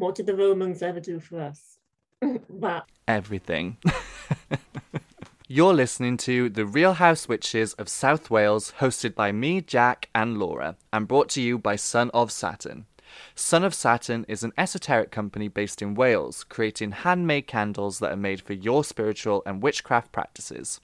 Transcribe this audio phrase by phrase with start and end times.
[0.00, 1.76] What did the Romans ever do for us?
[2.22, 2.86] that.
[3.06, 3.76] Everything.
[5.46, 10.38] You're listening to The Real House Witches of South Wales, hosted by me, Jack, and
[10.38, 12.86] Laura, and brought to you by Son of Saturn.
[13.34, 18.16] Son of Saturn is an esoteric company based in Wales, creating handmade candles that are
[18.16, 20.80] made for your spiritual and witchcraft practices.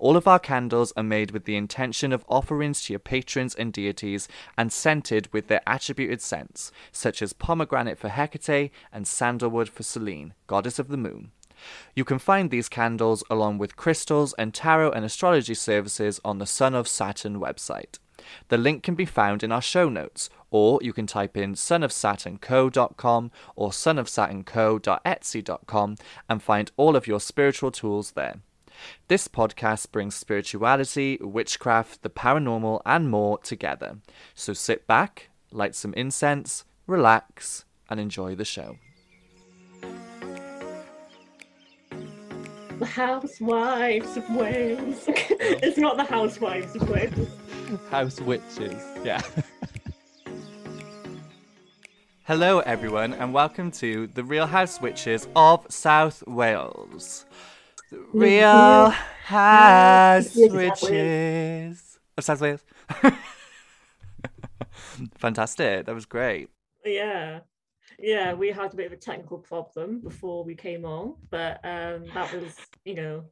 [0.00, 3.70] All of our candles are made with the intention of offerings to your patrons and
[3.70, 9.82] deities and scented with their attributed scents, such as pomegranate for Hecate and sandalwood for
[9.82, 11.32] Selene, goddess of the moon.
[11.94, 16.46] You can find these candles along with crystals and tarot and astrology services on the
[16.46, 17.98] Son of Saturn website.
[18.48, 23.30] The link can be found in our show notes, or you can type in sonofsaturnco.com
[23.54, 28.36] or sonofsaturnco.etsy.com and find all of your spiritual tools there.
[29.08, 33.98] This podcast brings spirituality, witchcraft, the paranormal, and more together.
[34.34, 38.76] So sit back, light some incense, relax, and enjoy the show.
[42.78, 45.04] The Housewives of Wales.
[45.08, 47.28] it's not the Housewives of Wales.
[47.90, 49.20] House witches, yeah.
[52.24, 57.26] Hello, everyone, and welcome to the Real House Witches of South Wales.
[57.90, 58.90] The Real
[59.24, 62.64] House Witches of South Wales.
[65.18, 65.86] Fantastic.
[65.86, 66.50] That was great.
[66.84, 67.40] Yeah.
[67.98, 72.04] Yeah, we had a bit of a technical problem before we came on, but um,
[72.14, 73.24] that was, you know,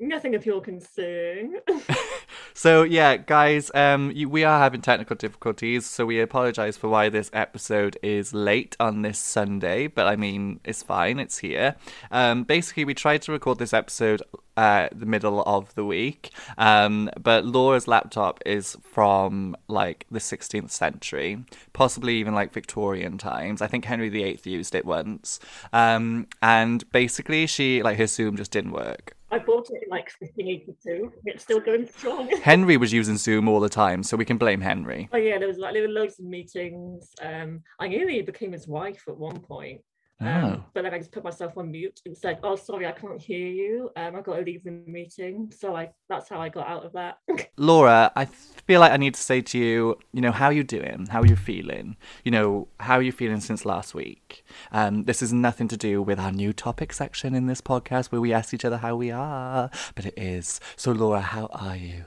[0.00, 1.56] nothing of your concern.
[2.58, 7.08] So yeah, guys, um, you, we are having technical difficulties, so we apologize for why
[7.08, 9.86] this episode is late on this Sunday.
[9.86, 11.76] But I mean, it's fine; it's here.
[12.10, 14.24] Um, basically, we tried to record this episode
[14.56, 20.72] uh, the middle of the week, um, but Laura's laptop is from like the 16th
[20.72, 23.62] century, possibly even like Victorian times.
[23.62, 25.38] I think Henry VIII used it once,
[25.72, 29.14] um, and basically, she like her Zoom just didn't work.
[29.30, 31.12] I bought it in like 1582.
[31.24, 32.28] It's still going strong.
[32.42, 35.08] Henry was using Zoom all the time, so we can blame Henry.
[35.12, 37.10] Oh yeah, there was like there were loads of meetings.
[37.22, 39.82] Um, I nearly became his wife at one point.
[40.20, 40.64] Um, Oh.
[40.74, 43.46] but then I just put myself on mute and said, "Oh, sorry, I can't hear
[43.46, 43.90] you.
[43.94, 46.92] Um, I've got to leave the meeting." So I that's how I got out of
[46.94, 47.18] that.
[47.56, 51.06] Laura, I feel like I need to say to you, you know, how you doing?
[51.06, 51.96] How are you feeling?
[52.24, 54.44] You know, how are you feeling since last week?
[54.72, 58.20] Um, this is nothing to do with our new topic section in this podcast where
[58.20, 60.58] we ask each other how we are, but it is.
[60.74, 62.04] So, Laura, how are you?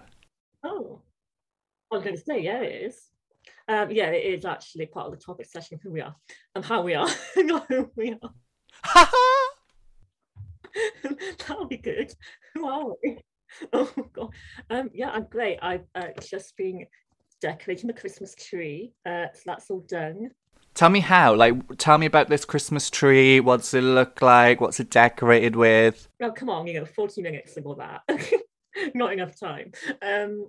[0.65, 0.99] oh,
[1.91, 3.07] I was going to say, yeah, it is.
[3.67, 6.15] Um, yeah, it is actually part of the topic session of who we are
[6.55, 7.07] and how we are,
[7.37, 8.33] not who we are.
[11.47, 12.13] That'll be good.
[12.53, 13.19] Who are we?
[13.73, 14.29] Oh god.
[14.69, 15.59] Um, yeah, I'm great.
[15.61, 16.85] I've uh, just been
[17.41, 18.93] decorating the Christmas tree.
[19.05, 20.29] Uh, so that's all done.
[20.73, 21.35] tell me how.
[21.35, 23.41] Like, tell me about this Christmas tree.
[23.41, 24.61] What's it look like?
[24.61, 26.07] What's it decorated with?
[26.21, 28.03] Oh, come on, you know, 40 minutes and all that.
[28.95, 29.73] Not enough time.
[30.01, 30.47] Um,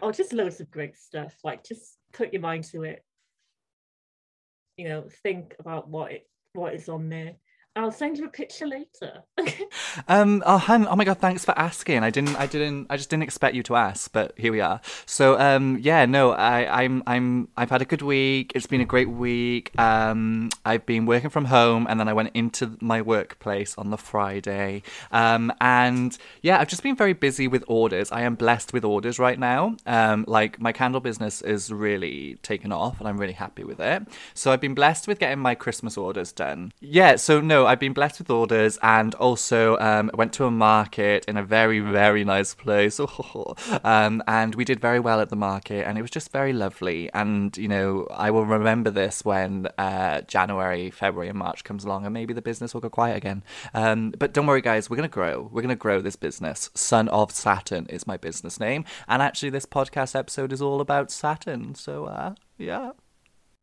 [0.00, 1.34] oh, just loads of great stuff.
[1.44, 3.04] Like, just put your mind to it.
[4.76, 7.34] You know, think about what it what is on there.
[7.78, 9.22] I'll send you a picture later.
[10.06, 10.42] Um.
[10.46, 10.86] Oh, hun.
[10.88, 11.18] Oh my God.
[11.18, 12.02] Thanks for asking.
[12.02, 12.36] I didn't.
[12.36, 12.86] I didn't.
[12.88, 14.80] I just didn't expect you to ask, but here we are.
[15.06, 15.78] So, um.
[15.80, 16.06] Yeah.
[16.06, 16.32] No.
[16.32, 16.82] I.
[16.82, 17.02] I'm.
[17.06, 17.48] I'm.
[17.56, 18.52] I've had a good week.
[18.54, 19.78] It's been a great week.
[19.78, 20.50] Um.
[20.64, 24.82] I've been working from home, and then I went into my workplace on the Friday.
[25.10, 25.52] Um.
[25.60, 28.10] And yeah, I've just been very busy with orders.
[28.12, 29.76] I am blessed with orders right now.
[29.86, 30.24] Um.
[30.28, 34.06] Like my candle business is really taken off, and I'm really happy with it.
[34.34, 36.72] So I've been blessed with getting my Christmas orders done.
[36.80, 37.16] Yeah.
[37.16, 41.36] So no, I've been blessed with orders, and also um, went to a market in
[41.36, 42.98] a very very nice place.
[43.84, 47.10] um, and we did very well at the market, and it was just very lovely.
[47.12, 52.06] And you know, I will remember this when uh, January, February, and March comes along,
[52.06, 53.44] and maybe the business will go quiet again.
[53.74, 55.50] Um, but don't worry, guys, we're gonna grow.
[55.52, 56.70] We're gonna grow this business.
[56.74, 61.10] Son of Saturn is my business name, and actually, this podcast episode is all about
[61.10, 61.74] Saturn.
[61.74, 62.92] So uh, yeah.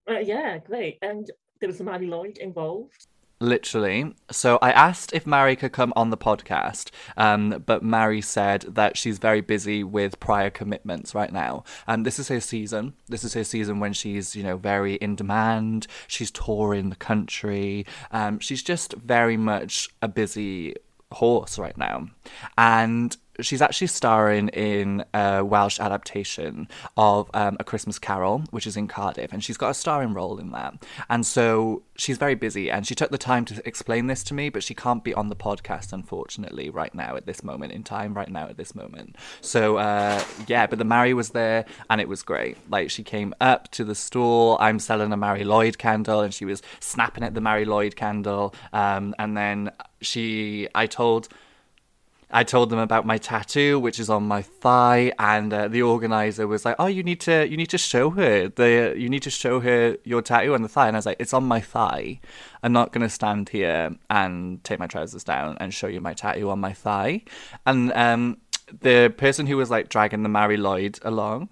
[0.07, 0.99] Uh, yeah, great.
[1.01, 3.07] And there was Mari Lwyd involved.
[3.41, 4.15] Literally.
[4.31, 8.97] So I asked if Mary could come on the podcast, um, but Mary said that
[8.97, 11.65] she's very busy with prior commitments right now.
[11.85, 12.93] Um, this is her season.
[13.07, 15.85] This is her season when she's, you know, very in demand.
[16.07, 17.85] She's touring the country.
[18.11, 20.75] Um, she's just very much a busy
[21.11, 22.07] horse right now.
[22.57, 26.67] And she's actually starring in a Welsh adaptation
[26.97, 30.39] of um, A Christmas Carol, which is in Cardiff, and she's got a starring role
[30.39, 30.73] in that.
[31.09, 34.49] And so she's very busy, and she took the time to explain this to me,
[34.49, 38.13] but she can't be on the podcast, unfortunately, right now at this moment in time,
[38.13, 39.15] right now at this moment.
[39.41, 42.57] So uh, yeah, but the Mary was there, and it was great.
[42.69, 44.61] Like she came up to the store.
[44.61, 48.53] I'm selling a Mari Lwyd candle, and she was snapping at the Mari Lwyd candle,
[48.73, 49.71] um, and then
[50.01, 51.27] she, I told
[52.31, 56.47] I told them about my tattoo, which is on my thigh, and uh, the organizer
[56.47, 59.29] was like, "Oh, you need to, you need to show her the, you need to
[59.29, 62.19] show her your tattoo on the thigh." And I was like, "It's on my thigh.
[62.63, 66.49] I'm not gonna stand here and take my trousers down and show you my tattoo
[66.49, 67.23] on my thigh."
[67.65, 68.37] And um,
[68.81, 71.49] the person who was like dragging the Mari Lwyd along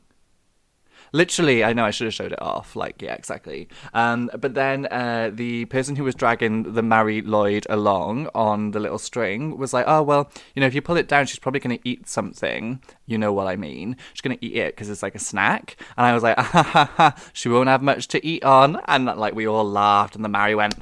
[1.13, 2.75] Literally, I know I should have showed it off.
[2.75, 3.69] Like, yeah, exactly.
[3.93, 8.79] Um, but then uh, the person who was dragging the Mari Lwyd along on the
[8.79, 11.59] little string was like, oh, well, you know, if you pull it down, she's probably
[11.59, 12.81] going to eat something.
[13.05, 13.95] You know what I mean?
[14.13, 15.77] She's going to eat it because it's like a snack.
[15.97, 18.81] And I was like, ah, ha, ha, ha, she won't have much to eat on.
[18.87, 20.75] And like, we all laughed, and the Mary went,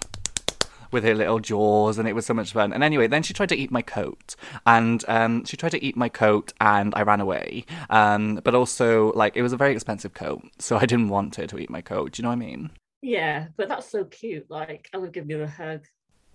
[0.91, 2.73] with her little jaws, and it was so much fun.
[2.73, 4.35] And anyway, then she tried to eat my coat,
[4.65, 7.65] and um, she tried to eat my coat, and I ran away.
[7.89, 11.47] Um, but also, like, it was a very expensive coat, so I didn't want her
[11.47, 12.13] to eat my coat.
[12.13, 12.71] Do you know what I mean?
[13.01, 14.49] Yeah, but that's so cute.
[14.49, 15.85] Like, I would give you a hug.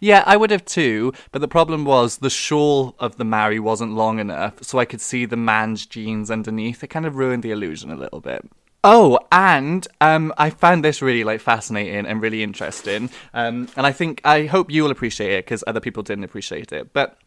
[0.00, 3.94] Yeah, I would have too, but the problem was the shawl of the Mary wasn't
[3.94, 6.82] long enough, so I could see the man's jeans underneath.
[6.84, 8.48] It kind of ruined the illusion a little bit.
[8.84, 13.92] Oh, and um, I found this really like fascinating and really interesting, um, and I
[13.92, 16.92] think I hope you will appreciate it because other people didn't appreciate it.
[16.92, 17.18] But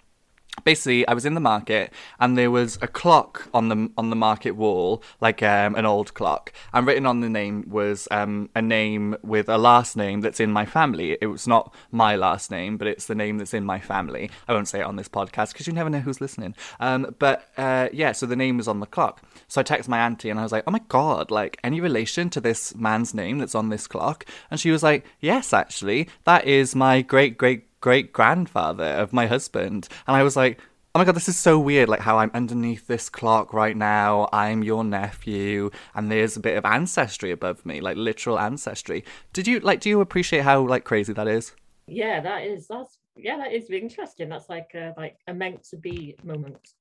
[0.64, 4.16] basically I was in the market and there was a clock on the on the
[4.16, 8.62] market wall, like um, an old clock, and written on the name was um, a
[8.62, 11.18] name with a last name that's in my family.
[11.22, 14.30] It was not my last name, but it's the name that's in my family.
[14.48, 16.56] I won't say it on this podcast because you never know who's listening.
[16.80, 19.22] Um, but uh, yeah, so the name was on the clock.
[19.48, 22.30] So I texted my auntie and I was like, "Oh my god, like any relation
[22.32, 26.46] to this man's name that's on this clock?" And she was like, "Yes, actually, that
[26.46, 29.90] is my great great." Great grandfather of my husband.
[30.08, 30.60] And I was like,
[30.94, 31.90] oh my god, this is so weird.
[31.90, 34.30] Like how I'm underneath this clock right now.
[34.32, 39.04] I'm your nephew, and there's a bit of ancestry above me, like literal ancestry.
[39.34, 39.82] Did you like?
[39.82, 41.54] Do you appreciate how like crazy that is?
[41.88, 42.68] Yeah, that is.
[42.68, 44.30] That's yeah, that is interesting.
[44.30, 46.74] That's like a, like a meant to be moment.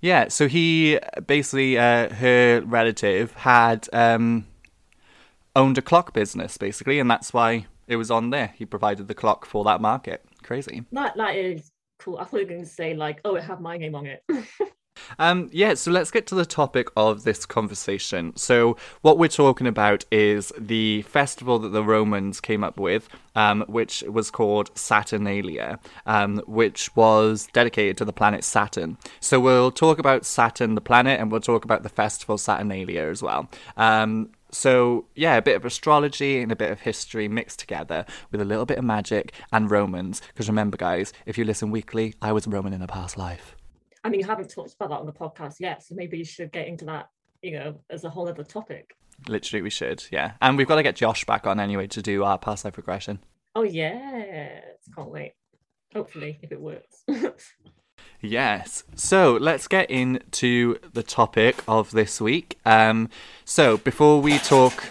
[0.00, 0.28] Yeah.
[0.28, 4.46] So he basically, uh, her relative had um,
[5.56, 8.54] owned a clock business, basically, and that's why it was on there.
[8.56, 10.84] He provided the clock for that market crazy.
[10.92, 12.18] That that is cool.
[12.18, 14.24] I thought you were going to say like, oh, it had my name on it.
[15.18, 18.36] Um, yeah, so let's get to the topic of this conversation.
[18.36, 23.64] So, what we're talking about is the festival that the Romans came up with, um,
[23.68, 28.98] which was called Saturnalia, um, which was dedicated to the planet Saturn.
[29.20, 33.22] So, we'll talk about Saturn, the planet, and we'll talk about the festival Saturnalia as
[33.22, 33.48] well.
[33.76, 38.40] Um, so, yeah, a bit of astrology and a bit of history mixed together with
[38.40, 40.20] a little bit of magic and Romans.
[40.28, 43.56] Because remember, guys, if you listen weekly, I was Roman in a past life.
[44.02, 46.52] I mean, you haven't talked about that on the podcast yet, so maybe you should
[46.52, 47.10] get into that,
[47.42, 48.96] you know, as a whole other topic.
[49.28, 50.32] Literally, we should, yeah.
[50.40, 53.18] And we've got to get Josh back on anyway to do our past life regression.
[53.54, 54.62] Oh, yes.
[54.94, 55.32] Can't wait.
[55.92, 57.04] Hopefully, if it works.
[58.20, 58.84] Yes.
[58.94, 62.58] So let's get into the topic of this week.
[62.64, 63.08] Um,
[63.44, 64.84] so before we talk.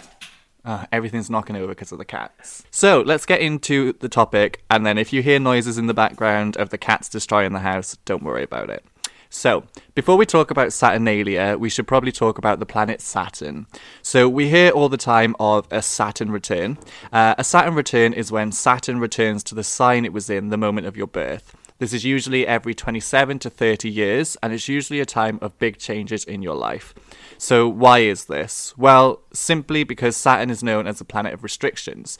[0.62, 2.64] Uh, everything's knocking over because of the cats.
[2.70, 6.58] So let's get into the topic, and then if you hear noises in the background
[6.58, 8.84] of the cats destroying the house, don't worry about it.
[9.32, 9.62] So,
[9.94, 13.68] before we talk about Saturnalia, we should probably talk about the planet Saturn.
[14.02, 16.78] So, we hear all the time of a Saturn return.
[17.12, 20.56] Uh, a Saturn return is when Saturn returns to the sign it was in the
[20.56, 21.54] moment of your birth.
[21.80, 25.78] This is usually every 27 to 30 years, and it's usually a time of big
[25.78, 26.94] changes in your life.
[27.38, 28.76] So, why is this?
[28.76, 32.18] Well, simply because Saturn is known as a planet of restrictions.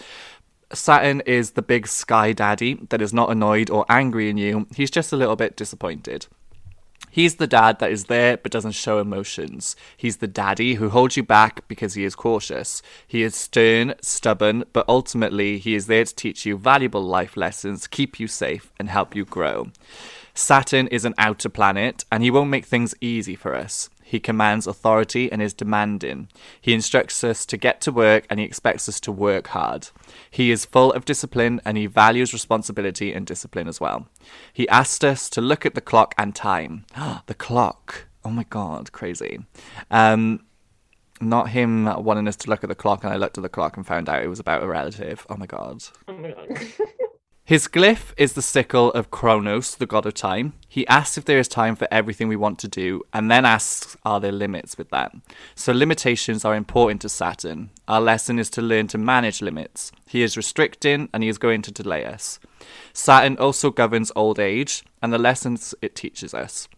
[0.72, 4.90] Saturn is the big sky daddy that is not annoyed or angry in you, he's
[4.90, 6.26] just a little bit disappointed.
[7.10, 9.76] He's the dad that is there but doesn't show emotions.
[9.96, 12.82] He's the daddy who holds you back because he is cautious.
[13.06, 17.86] He is stern, stubborn, but ultimately he is there to teach you valuable life lessons,
[17.86, 19.68] keep you safe, and help you grow.
[20.34, 23.90] Saturn is an outer planet, and he won't make things easy for us.
[24.10, 26.30] He commands authority and is demanding.
[26.60, 29.86] He instructs us to get to work and he expects us to work hard.
[30.28, 34.08] He is full of discipline and he values responsibility and discipline as well.
[34.52, 36.86] He asked us to look at the clock and time.
[37.26, 38.06] the clock.
[38.24, 39.38] Oh my god, crazy.
[39.92, 40.44] Um,
[41.20, 43.76] not him wanting us to look at the clock and I looked at the clock
[43.76, 45.24] and found out it was about a relative.
[45.30, 45.84] Oh my god.
[46.08, 46.48] Oh my god.
[47.50, 50.52] His glyph is the sickle of Kronos, the god of time.
[50.68, 53.96] He asks if there is time for everything we want to do, and then asks,
[54.04, 55.10] are there limits with that?
[55.56, 57.70] So, limitations are important to Saturn.
[57.88, 59.90] Our lesson is to learn to manage limits.
[60.06, 62.38] He is restricting, and he is going to delay us.
[62.92, 66.68] Saturn also governs old age and the lessons it teaches us.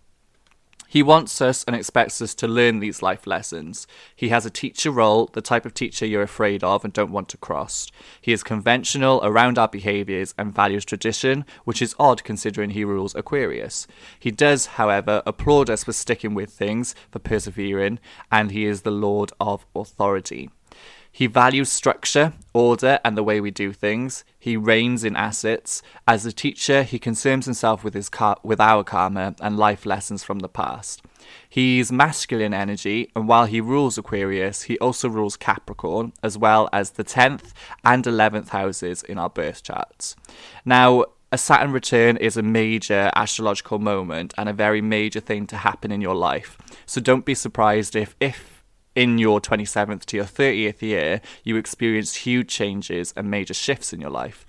[0.92, 3.86] He wants us and expects us to learn these life lessons.
[4.14, 7.30] He has a teacher role, the type of teacher you're afraid of and don't want
[7.30, 7.90] to cross.
[8.20, 13.14] He is conventional around our behaviours and values tradition, which is odd considering he rules
[13.14, 13.86] Aquarius.
[14.18, 17.98] He does, however, applaud us for sticking with things, for persevering,
[18.30, 20.50] and he is the Lord of authority.
[21.14, 24.24] He values structure, order, and the way we do things.
[24.38, 25.82] He reigns in assets.
[26.08, 30.24] As a teacher, he concerns himself with his car- with our karma and life lessons
[30.24, 31.02] from the past.
[31.48, 36.92] He's masculine energy, and while he rules Aquarius, he also rules Capricorn, as well as
[36.92, 37.52] the 10th
[37.84, 40.16] and 11th houses in our birth charts.
[40.64, 45.56] Now, a Saturn return is a major astrological moment and a very major thing to
[45.58, 46.58] happen in your life.
[46.84, 48.61] So don't be surprised if, if
[48.94, 54.00] in your 27th to your 30th year, you experience huge changes and major shifts in
[54.00, 54.46] your life.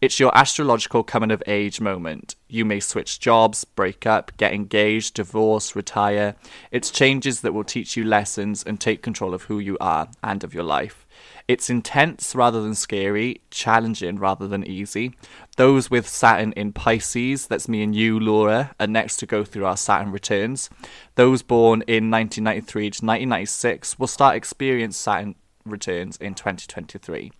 [0.00, 2.34] It's your astrological coming of age moment.
[2.48, 6.34] You may switch jobs, break up, get engaged, divorce, retire.
[6.70, 10.44] It's changes that will teach you lessons and take control of who you are and
[10.44, 11.03] of your life.
[11.46, 15.14] It's intense rather than scary, challenging rather than easy.
[15.56, 19.66] Those with Saturn in Pisces, that's me and you, Laura, are next to go through
[19.66, 20.70] our Saturn returns.
[21.16, 25.34] Those born in 1993 to 1996 will start experience Saturn
[25.66, 27.30] returns in 2023.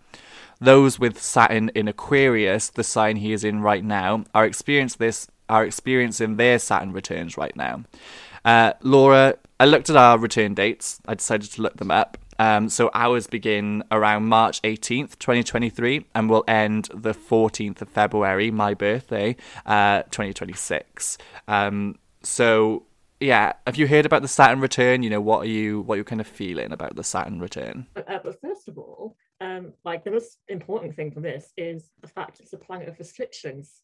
[0.60, 5.28] Those with Saturn in Aquarius, the sign he is in right now, are experience this
[5.48, 7.84] are experiencing their Saturn returns right now.
[8.44, 11.00] Uh, Laura, I looked at our return dates.
[11.06, 12.18] I decided to look them up.
[12.38, 18.50] Um, so ours begin around March 18th, 2023, and will end the 14th of February,
[18.50, 19.36] my birthday,
[19.66, 21.18] uh, 2026.
[21.48, 22.84] Um, so
[23.20, 25.02] yeah, have you heard about the Saturn return?
[25.02, 27.86] You know, what are you what are you kind of feeling about the Saturn return?
[27.96, 32.08] Uh, but first of all, um, like the most important thing for this is the
[32.08, 33.82] fact it's a planet of restrictions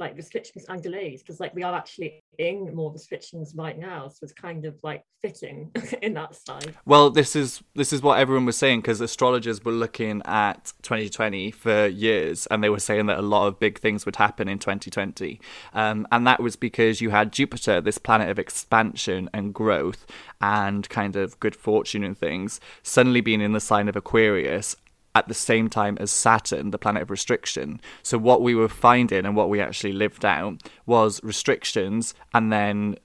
[0.00, 4.18] like restrictions and delays because like we are actually in more restrictions right now so
[4.22, 5.70] it's kind of like fitting
[6.02, 9.72] in that side well this is this is what everyone was saying because astrologers were
[9.72, 14.06] looking at 2020 for years and they were saying that a lot of big things
[14.06, 15.38] would happen in 2020
[15.74, 20.06] um, and that was because you had jupiter this planet of expansion and growth
[20.40, 24.76] and kind of good fortune and things suddenly being in the sign of aquarius
[25.14, 27.80] at the same time as Saturn, the planet of restriction.
[28.02, 32.96] So what we were finding and what we actually lived out was restrictions and then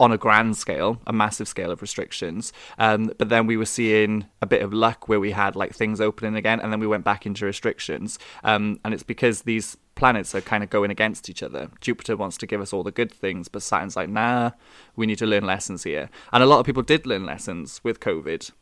[0.00, 2.52] on a grand scale, a massive scale of restrictions.
[2.78, 6.00] Um, but then we were seeing a bit of luck where we had like things
[6.00, 8.18] opening again, and then we went back into restrictions.
[8.44, 11.68] Um, and it's because these planets are kind of going against each other.
[11.80, 14.52] Jupiter wants to give us all the good things, but Saturn's like, nah,
[14.94, 16.08] we need to learn lessons here.
[16.32, 18.52] And a lot of people did learn lessons with COVID.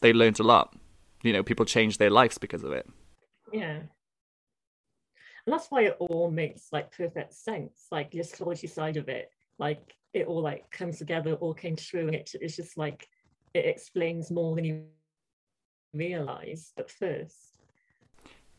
[0.00, 0.76] They learned a lot
[1.22, 2.86] you know people change their lives because of it
[3.52, 3.78] yeah
[5.46, 9.30] and that's why it all makes like perfect sense like the astrology side of it
[9.58, 13.08] like it all like comes together all came true and it, it's just like
[13.54, 14.84] it explains more than you
[15.94, 17.58] realize at first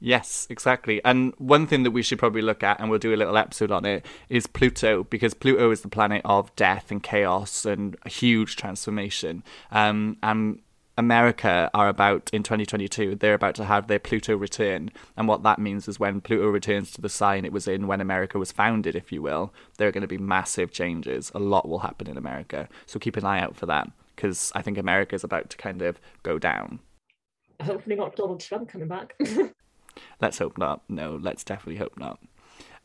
[0.02, 1.02] Yes, exactly.
[1.04, 3.70] And one thing that we should probably look at, and we'll do a little episode
[3.70, 8.10] on it, is Pluto, because Pluto is the planet of death and chaos and a
[8.10, 9.44] huge transformation.
[9.72, 10.62] Um, and
[11.00, 14.92] America are about in 2022, they're about to have their Pluto return.
[15.16, 18.02] And what that means is when Pluto returns to the sign it was in when
[18.02, 21.32] America was founded, if you will, there are going to be massive changes.
[21.34, 22.68] A lot will happen in America.
[22.86, 25.82] So keep an eye out for that because I think America is about to kind
[25.82, 26.80] of go down.
[27.62, 29.16] Hopefully, not Donald Trump coming back.
[30.22, 30.82] let's hope not.
[30.90, 32.20] No, let's definitely hope not.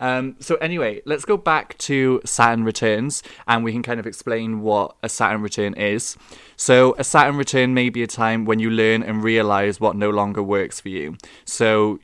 [0.00, 4.60] Um, so anyway, let's go back to Saturn returns, and we can kind of explain
[4.60, 6.16] what a Saturn return is.
[6.56, 10.10] So a Saturn return may be a time when you learn and realize what no
[10.10, 11.16] longer works for you.
[11.44, 12.00] So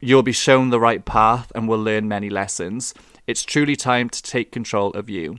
[0.00, 2.94] you'll be shown the right path and will learn many lessons.
[3.26, 5.38] It's truly time to take control of you.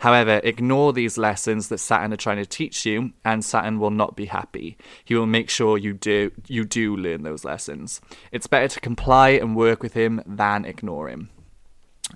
[0.00, 4.16] However, ignore these lessons that Saturn are trying to teach you, and Saturn will not
[4.16, 4.76] be happy.
[5.04, 8.00] He will make sure you do you do learn those lessons.
[8.32, 11.30] It's better to comply and work with him than ignore him.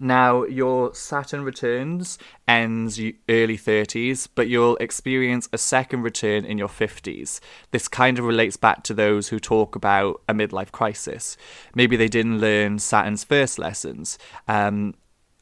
[0.01, 2.19] Now, your Saturn returns
[2.49, 7.39] ends early 30s, but you'll experience a second return in your 50s.
[7.71, 11.37] This kind of relates back to those who talk about a midlife crisis.
[11.75, 14.19] Maybe they didn't learn Saturn's first lessons.
[14.49, 14.95] Um,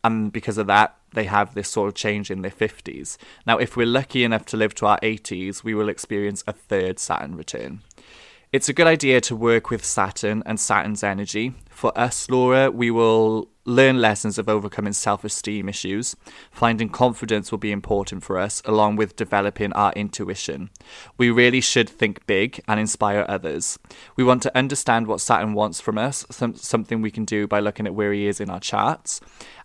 [0.05, 3.17] and because of that, they have this sort of change in their 50s.
[3.47, 6.99] Now, if we're lucky enough to live to our 80s, we will experience a third
[6.99, 7.83] Saturn return.
[8.53, 11.55] It's a good idea to work with Saturn and Saturn's energy.
[11.71, 16.15] for us, Laura, we will learn lessons of overcoming self esteem issues.
[16.51, 20.69] Finding confidence will be important for us, along with developing our intuition.
[21.17, 23.79] We really should think big and inspire others.
[24.17, 27.61] We want to understand what Saturn wants from us, some, something we can do by
[27.61, 29.21] looking at where he is in our charts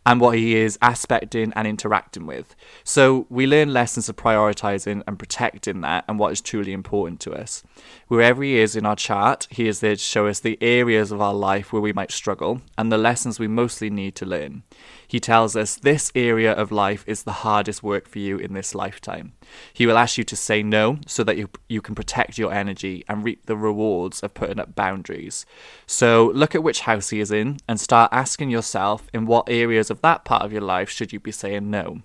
[0.08, 2.56] and what he is aspecting and interacting with.
[2.86, 7.34] So we learn lessons of prioritizing and protecting that and what is truly important to
[7.34, 7.62] us.
[8.08, 11.20] Wherever he is in our chart, he is there to show us the areas of
[11.20, 14.64] our life where we might struggle and the lessons we mostly need to learn.
[15.08, 18.76] He tells us this area of life is the hardest work for you in this
[18.76, 19.34] lifetime.
[19.74, 23.06] He will ask you to say no so that you, you can protect your energy
[23.08, 25.46] and reap the rewards of putting up boundaries.
[25.86, 29.90] So look at which house he is in and start asking yourself in what areas
[29.90, 32.02] of that part of your life should you be saying no.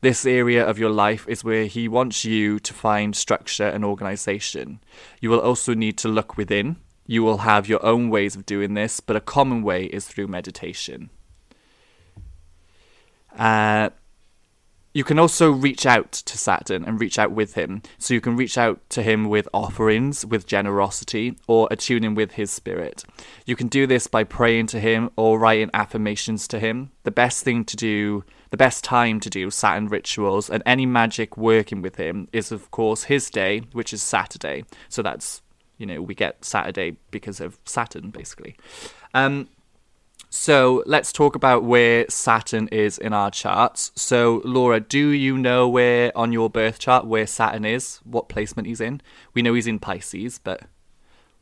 [0.00, 4.80] This area of your life is where he wants you to find structure and organization.
[5.20, 6.76] You will also need to look within.
[7.06, 10.26] You will have your own ways of doing this, but a common way is through
[10.26, 11.10] meditation.
[13.38, 13.90] Uh,
[14.94, 17.82] you can also reach out to Saturn and reach out with him.
[17.98, 22.50] So you can reach out to him with offerings, with generosity, or attuning with his
[22.50, 23.02] spirit.
[23.46, 26.90] You can do this by praying to him or writing affirmations to him.
[27.04, 31.38] The best thing to do, the best time to do Saturn rituals and any magic
[31.38, 34.64] working with him is, of course, his day, which is Saturday.
[34.90, 35.40] So that's,
[35.78, 38.56] you know, we get Saturday because of Saturn, basically.
[39.14, 39.48] Um,
[40.32, 43.92] so let's talk about where Saturn is in our charts.
[43.94, 48.00] So, Laura, do you know where on your birth chart where Saturn is?
[48.02, 49.02] What placement he's in?
[49.34, 50.62] We know he's in Pisces, but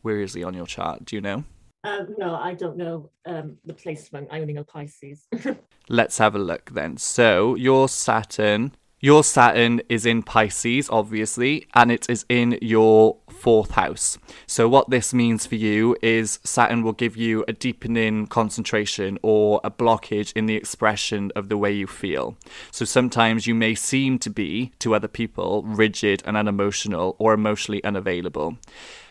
[0.03, 1.05] where is he on your chart?
[1.05, 1.45] Do you know?
[1.85, 4.27] Um, no, I don't know um, the placement.
[4.33, 5.29] I only know Pisces.
[5.89, 6.97] let's have a look then.
[6.97, 13.73] So, your Saturn your Saturn is in Pisces, obviously, and it is in your fourth
[13.73, 14.19] house.
[14.47, 19.61] So, what this means for you is Saturn will give you a deepening concentration or
[19.65, 22.37] a blockage in the expression of the way you feel.
[22.71, 27.83] So, sometimes you may seem to be, to other people, rigid and unemotional or emotionally
[27.85, 28.59] unavailable.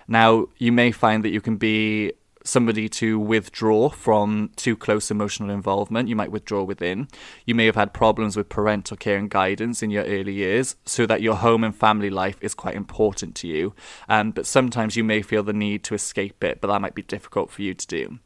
[0.07, 2.13] Now, you may find that you can be
[2.49, 6.09] somebody to withdraw from too close emotional involvement.
[6.09, 7.07] You might withdraw within.
[7.45, 11.05] You may have had problems with parental care and guidance in your early years, so
[11.05, 13.73] that your home and family life is quite important to you.
[14.07, 17.03] Um, but sometimes you may feel the need to escape it, but that might be
[17.03, 18.19] difficult for you to do.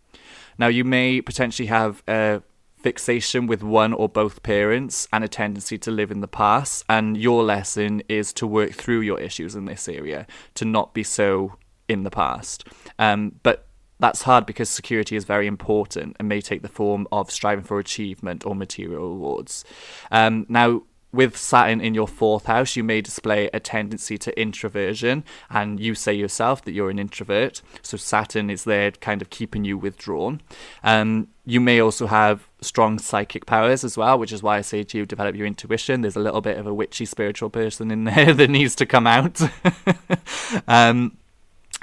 [0.58, 2.42] Now, you may potentially have a
[2.84, 6.84] fixation with one or both parents and a tendency to live in the past.
[6.89, 11.04] And your lesson is to work through your issues in this area, to not be
[11.04, 11.56] so
[11.88, 12.67] in the past.
[13.00, 13.67] Um, but
[13.99, 17.79] that's hard because security is very important and may take the form of striving for
[17.79, 19.63] achievement or material rewards.
[20.12, 25.23] Um, now, with Saturn in your fourth house, you may display a tendency to introversion,
[25.49, 27.62] and you say yourself that you're an introvert.
[27.84, 30.41] So Saturn is there, kind of keeping you withdrawn.
[30.84, 34.82] Um, you may also have strong psychic powers as well, which is why I say
[34.84, 36.01] to you develop your intuition.
[36.01, 39.06] There's a little bit of a witchy spiritual person in there that needs to come
[39.06, 39.39] out.
[40.67, 41.15] um,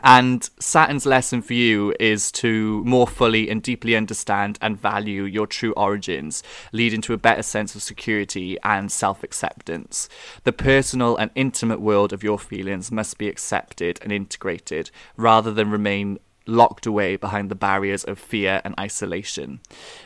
[0.02, 5.46] and Saturn's lesson for you is to more fully and deeply understand and value your
[5.46, 10.08] true origins, leading to a better sense of security and self acceptance.
[10.44, 15.70] The personal and intimate world of your feelings must be accepted and integrated rather than
[15.70, 16.18] remain
[16.50, 19.60] locked away behind the barriers of fear and isolation.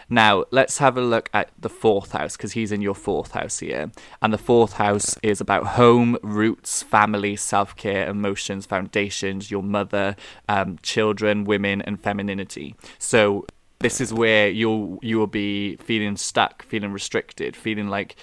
[0.08, 3.58] Now, let's have a look at the fourth house because he's in your fourth house
[3.58, 3.90] here.
[4.22, 10.16] And the fourth house is about home, roots, family, self care, emotions, foundations, your mother,
[10.48, 12.74] um, children, women, and femininity.
[12.98, 13.46] So,
[13.80, 18.16] this is where you'll you will be feeling stuck, feeling restricted, feeling like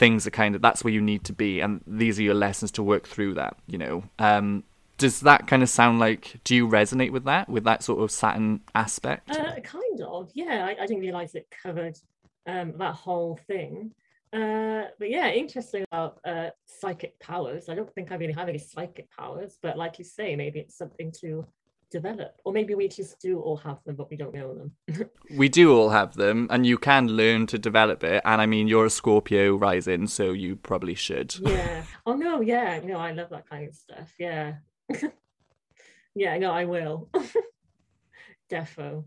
[0.00, 2.72] things are kind of that's where you need to be, and these are your lessons
[2.72, 3.56] to work through that.
[3.66, 4.64] You know, um,
[5.00, 8.10] does that kind of sound like do you resonate with that with that sort of
[8.10, 9.30] saturn aspect?
[9.30, 10.66] Uh, kind of yeah.
[10.66, 11.98] I, I, didn't realize it covered
[12.46, 13.92] um, that whole thing.
[14.32, 17.70] Uh, but yeah interesting about uh, psychic powers.
[17.70, 20.76] I don't think i really have any psychic powers but like you say maybe it's
[20.76, 21.46] something to
[21.90, 22.36] develop.
[22.44, 25.08] Or maybe we just do all have them but we don't know them.
[25.36, 28.68] We do all have them and you can learn to develop it and i mean
[28.68, 31.34] you're a scorpio rising so you probably should.
[31.40, 31.84] Yeah.
[32.06, 32.80] Oh no yeah.
[32.84, 34.12] No i love that kind of stuff.
[34.18, 34.56] Yeah
[36.14, 37.08] yeah, no, I will.
[38.50, 39.04] Defo.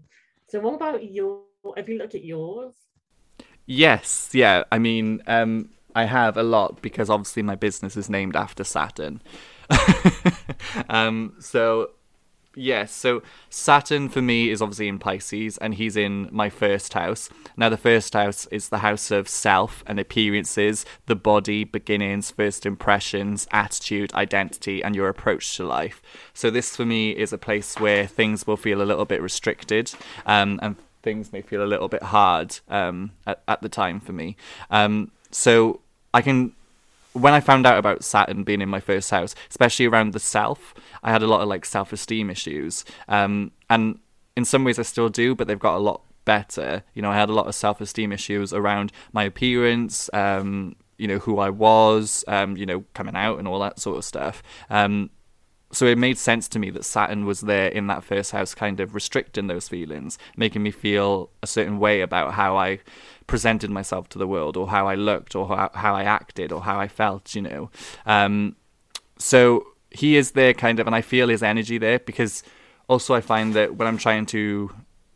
[0.48, 1.42] So what about your
[1.76, 2.74] have you looked at yours?
[3.66, 4.64] Yes, yeah.
[4.72, 9.22] I mean, um, I have a lot because obviously my business is named after Saturn.
[10.90, 11.92] um, so
[12.56, 17.30] Yes, so Saturn for me is obviously in Pisces and he's in my first house.
[17.58, 22.66] Now, the first house is the house of self and appearances, the body, beginnings, first
[22.66, 26.02] impressions, attitude, identity, and your approach to life.
[26.34, 29.92] So, this for me is a place where things will feel a little bit restricted
[30.28, 34.14] um, and things may feel a little bit hard um, at, at the time for
[34.14, 34.36] me.
[34.70, 35.80] Um, so,
[36.14, 36.54] I can
[37.14, 40.74] when I found out about Saturn being in my first house, especially around the self,
[41.04, 42.84] I had a lot of like self esteem issues.
[43.08, 44.00] Um, and
[44.36, 46.84] in some ways I still do, but they've got a lot better.
[46.94, 51.08] You know, I had a lot of self esteem issues around my appearance, um, you
[51.08, 54.42] know, who I was, um, you know, coming out and all that sort of stuff.
[54.70, 55.10] Um,
[55.74, 58.80] so it made sense to me that Saturn was there in that first house, kind
[58.80, 62.80] of restricting those feelings, making me feel a certain way about how I
[63.26, 66.62] presented myself to the world, or how I looked, or how, how I acted, or
[66.62, 67.72] how I felt, you know.
[68.06, 68.56] Um,
[69.18, 72.44] so he is there, kind of, and I feel his energy there because
[72.88, 74.72] also I find that when I'm trying to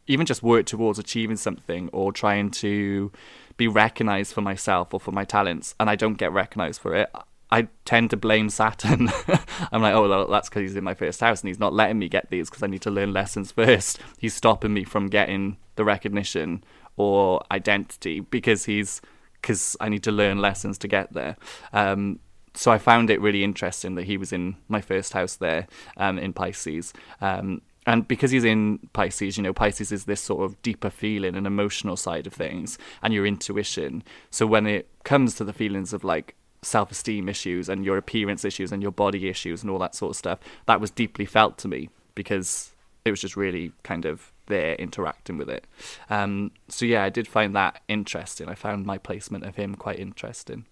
[0.08, 3.12] even just work towards achieving something or trying to
[3.58, 7.10] be recognized for myself or for my talents and I don't get recognized for it,
[7.50, 9.10] I tend to blame Saturn.
[9.72, 11.98] I'm like, oh, well, that's because he's in my first house and he's not letting
[11.98, 14.00] me get these because I need to learn lessons first.
[14.18, 16.64] He's stopping me from getting the recognition
[16.98, 19.02] or identity because he's
[19.42, 21.38] because I need to learn lessons to get there.
[21.72, 22.20] Um,
[22.54, 26.18] so I found it really interesting that he was in my first house there um,
[26.18, 26.92] in Pisces.
[27.22, 31.36] Um, and because he's in Pisces, you know, Pisces is this sort of deeper feeling
[31.36, 34.04] and emotional side of things and your intuition.
[34.32, 38.44] So when it comes to the feelings of like self esteem issues and your appearance
[38.44, 41.58] issues and your body issues and all that sort of stuff, that was deeply felt
[41.60, 42.74] to me because
[43.06, 45.68] it was just really kind of there interacting with it.
[46.10, 48.50] Um, so yeah, I did find that interesting.
[48.50, 50.66] I found my placement of him quite interesting.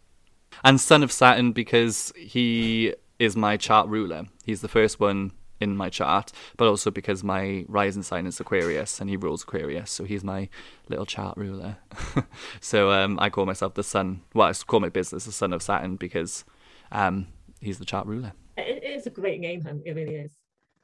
[0.63, 4.26] And Son of Saturn because he is my chart ruler.
[4.45, 9.00] He's the first one in my chart, but also because my rising sign is Aquarius
[9.00, 10.50] and he rules Aquarius, so he's my
[10.89, 11.78] little chart ruler.
[12.60, 14.22] so um, I call myself the son.
[14.34, 16.44] Well, I call my business the son of Saturn because
[16.91, 17.28] um,
[17.62, 18.34] he's the chart ruler.
[18.58, 20.32] It is a great name, It really is.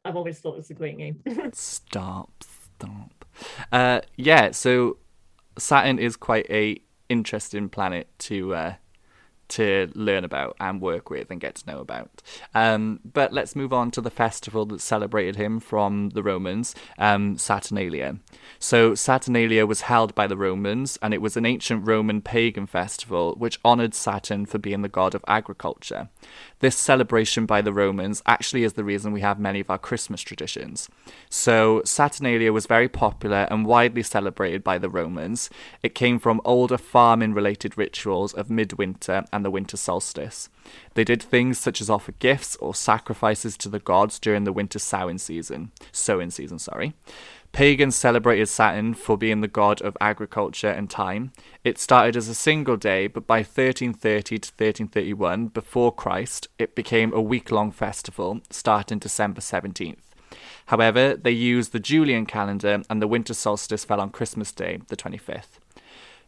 [0.04, 1.22] I've always thought it's a great name.
[1.54, 3.26] stop, stop.
[3.72, 4.98] Uh, yeah, so
[5.58, 8.74] Saturn is quite a interesting planet to uh,
[9.52, 12.22] to learn about and work with and get to know about.
[12.56, 17.38] Um, but let's move on to the festival that celebrated him from the Romans, um,
[17.38, 18.18] Saturnalia.
[18.60, 23.36] So, Saturnalia was held by the Romans, and it was an ancient Roman pagan festival
[23.38, 26.10] which honoured Saturn for being the god of agriculture.
[26.60, 30.22] This celebration by the Romans actually is the reason we have many of our Christmas
[30.22, 30.90] traditions.
[31.30, 35.50] So, Saturnalia was very popular and widely celebrated by the Romans.
[35.84, 40.50] It came from older farming related rituals of midwinter and the winter solstice.
[40.94, 44.80] They did things such as offer gifts or sacrifices to the gods during the winter
[44.80, 45.72] sowing season.
[45.92, 46.94] Sowing season, sorry.
[47.52, 51.34] Pagans celebrated Saturn for being the god of agriculture and time.
[51.66, 57.12] It started as a single day, but by 1330 to 1331, before Christ, it became
[57.14, 59.98] a week long festival, starting December 17th.
[60.68, 64.96] However, they used the Julian calendar, and the winter solstice fell on Christmas Day, the
[64.96, 65.60] 25th.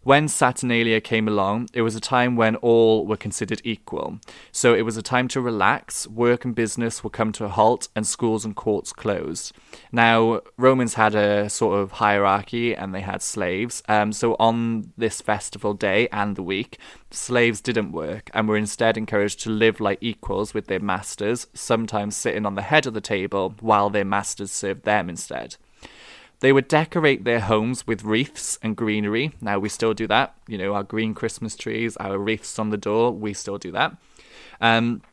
[0.03, 4.19] When Saturnalia came along, it was a time when all were considered equal.
[4.51, 7.87] So it was a time to relax, work and business would come to a halt,
[7.95, 9.53] and schools and courts closed.
[9.93, 13.81] Now, Romans had a sort of hierarchy and they had slaves.
[13.87, 18.97] Um, so on this festival day and the week, slaves didn't work and were instead
[18.97, 22.99] encouraged to live like equals with their masters, sometimes sitting on the head of the
[22.99, 25.55] table while their masters served them instead.
[26.43, 29.31] They would decorate their homes with wreaths and greenery.
[29.39, 30.35] Now, we still do that.
[30.45, 33.95] You know, our green Christmas trees, our wreaths on the door, we still do that.
[34.59, 35.03] Um,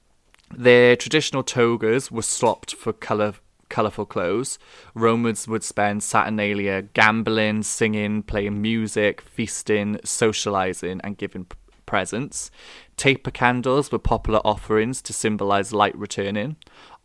[0.52, 3.34] their traditional togas were swapped for colour
[3.68, 4.58] colourful clothes.
[4.92, 12.50] Romans would spend Saturnalia gambling, singing, playing music, feasting, socialising, and giving p- presents.
[12.96, 16.56] Taper candles were popular offerings to symbolise light returning.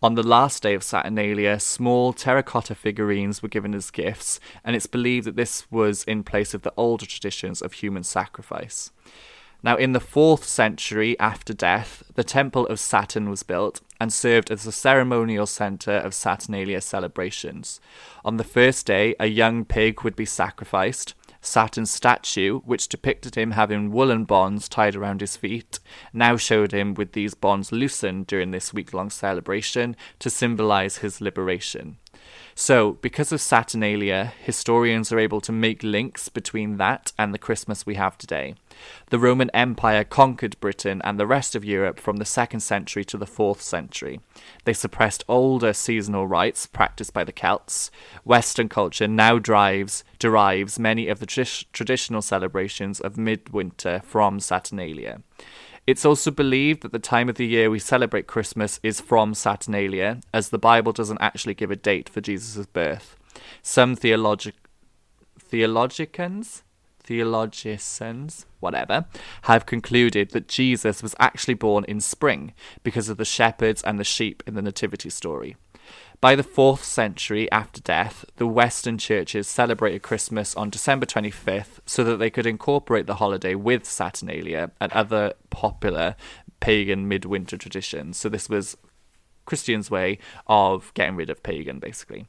[0.03, 4.87] On the last day of Saturnalia, small terracotta figurines were given as gifts, and it's
[4.87, 8.91] believed that this was in place of the older traditions of human sacrifice.
[9.63, 14.51] Now, in the 4th century after death, the Temple of Saturn was built and served
[14.51, 17.79] as the ceremonial centre of Saturnalia celebrations.
[18.23, 23.51] On the first day, a young pig would be sacrificed, Saturn's statue, which depicted him
[23.51, 25.79] having woolen bonds tied around his feet,
[26.11, 31.21] now showed him with these bonds loosened during this week long celebration to symbolize his
[31.21, 31.97] liberation.
[32.57, 37.85] So, because of Saturnalia, historians are able to make links between that and the Christmas
[37.85, 38.55] we have today.
[39.09, 43.17] The Roman Empire conquered Britain and the rest of Europe from the 2nd century to
[43.17, 44.21] the 4th century.
[44.63, 47.91] They suppressed older seasonal rites practiced by the Celts.
[48.23, 55.21] Western culture now drives, derives many of the tr- traditional celebrations of midwinter from Saturnalia.
[55.87, 60.19] It's also believed that the time of the year we celebrate Christmas is from Saturnalia,
[60.33, 63.15] as the Bible doesn't actually give a date for Jesus' birth.
[63.61, 64.55] Some theologic
[65.39, 66.63] theologians
[67.05, 69.05] theologians, whatever,
[69.43, 74.03] have concluded that Jesus was actually born in spring because of the shepherds and the
[74.03, 75.55] sheep in the Nativity story.
[76.21, 82.03] By the 4th century after death, the Western churches celebrated Christmas on December 25th so
[82.03, 86.15] that they could incorporate the holiday with Saturnalia and other popular
[86.59, 88.17] pagan midwinter traditions.
[88.17, 88.77] So this was
[89.45, 92.25] Christians' way of getting rid of pagan, basically.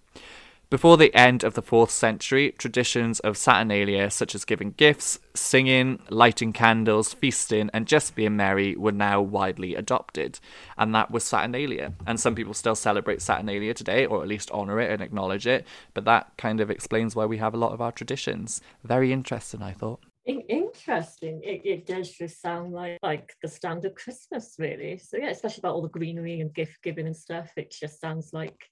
[0.68, 6.00] Before the end of the 4th century, traditions of Saturnalia, such as giving gifts, singing,
[6.10, 10.40] lighting candles, feasting, and just being merry, were now widely adopted.
[10.76, 11.92] And that was Saturnalia.
[12.04, 15.64] And some people still celebrate Saturnalia today, or at least honour it and acknowledge it.
[15.94, 18.60] But that kind of explains why we have a lot of our traditions.
[18.82, 20.00] Very interesting, I thought.
[20.26, 21.42] Interesting.
[21.44, 24.98] It, it does just sound like like the standard Christmas, really.
[24.98, 27.52] So yeah, especially about all the greenery and gift giving and stuff.
[27.56, 28.68] It just sounds like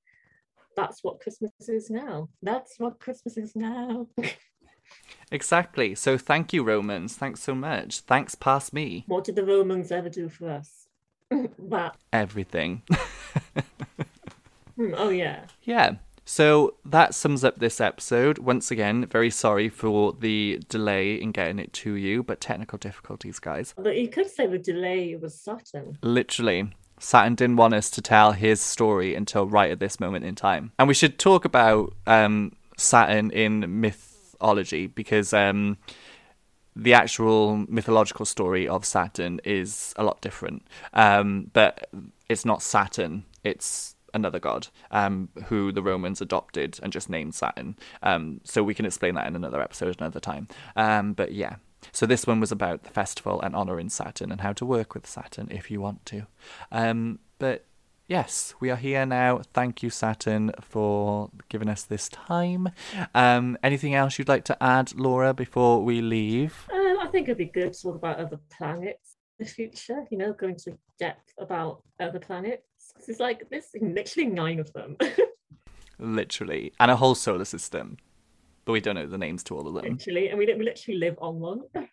[0.77, 2.29] that's what Christmas is now.
[2.43, 4.07] That's what Christmas is now.
[5.31, 5.95] exactly.
[5.95, 7.17] So thank you, Romans.
[7.17, 8.01] Thanks so much.
[8.01, 9.05] Thanks past me.
[9.07, 10.87] What did the Romans ever do for us?
[11.59, 11.97] that.
[12.13, 12.83] Everything.
[14.77, 15.45] Hmm, oh, yeah.
[15.63, 15.97] Yeah.
[16.25, 18.39] So that sums up this episode.
[18.39, 23.39] Once again, very sorry for the delay in getting it to you, but technical difficulties,
[23.39, 23.75] guys.
[23.77, 25.99] But you could say the delay was Saturn.
[26.03, 26.73] Literally.
[26.99, 30.73] Saturn didn't want us to tell his story until right at this moment in time.
[30.79, 35.77] And we should talk about um, Saturn in mythology because um,
[36.77, 40.67] the actual mythological story of Saturn is a lot different.
[40.93, 41.89] Um, but
[42.29, 47.77] it's not Saturn, it's another god um, who the Romans adopted and just named Saturn.
[48.03, 50.49] Um, so we can explain that in another episode another time.
[50.77, 51.57] Um, but yeah,
[51.93, 55.07] so this one was about the festival and honouring Saturn and how to work with
[55.07, 56.27] Saturn if you want to.
[56.73, 57.67] Um, but
[58.09, 59.43] yes, we are here now.
[59.53, 62.69] Thank you, Saturn, for giving us this time.
[63.15, 66.69] Um, anything else you'd like to add, Laura, before we leave?
[66.73, 70.05] Um, I think it'd be good to talk about other planets in the future.
[70.11, 72.63] You know, go into depth about other planets.
[73.07, 74.97] It's like there's literally nine of them.
[75.99, 77.97] literally, and a whole solar system
[78.65, 79.93] but we don't know the names to all of them.
[79.93, 81.63] Literally, and we, we literally live on one.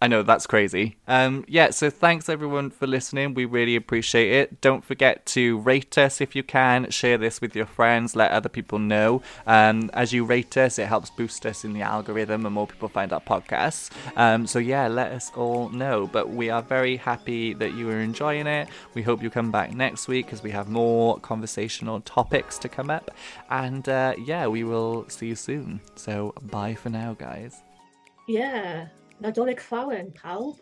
[0.00, 0.96] I know that's crazy.
[1.08, 3.34] Um, yeah, so thanks everyone for listening.
[3.34, 4.60] We really appreciate it.
[4.60, 6.88] Don't forget to rate us if you can.
[6.90, 8.14] Share this with your friends.
[8.14, 9.22] Let other people know.
[9.44, 12.88] Um, as you rate us, it helps boost us in the algorithm, and more people
[12.88, 13.90] find our podcasts.
[14.16, 16.06] Um, so yeah, let us all know.
[16.06, 18.68] But we are very happy that you are enjoying it.
[18.94, 22.88] We hope you come back next week because we have more conversational topics to come
[22.88, 23.10] up.
[23.50, 25.80] And uh, yeah, we will see you soon.
[25.96, 27.62] So bye for now, guys.
[28.28, 28.86] Yeah.
[29.20, 30.54] Nou, Nadolig en hou.